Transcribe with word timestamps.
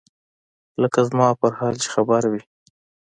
لکه 0.81 0.99
زما 1.09 1.27
پر 1.39 1.51
حال 1.59 1.73
چې 1.81 1.87
خبر 1.93 2.23
وي. 2.31 2.41